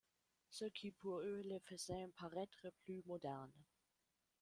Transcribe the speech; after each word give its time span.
Ce 0.49 0.65
qui 0.65 0.89
pour 0.89 1.19
eux 1.19 1.43
les 1.45 1.59
faisaient 1.59 2.09
paraître 2.17 2.65
plus 2.85 3.03
moderne. 3.05 3.51